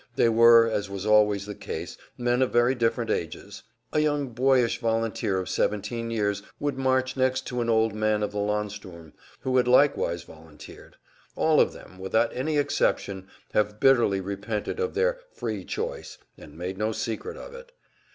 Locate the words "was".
0.89-1.05